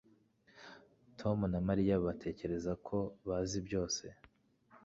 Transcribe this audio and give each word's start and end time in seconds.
Tom 1.19 1.37
na 1.53 1.59
Mariya 1.67 2.03
batekereza 2.05 2.71
ko 2.87 2.97
bazi 3.27 3.59
byose 3.67 4.03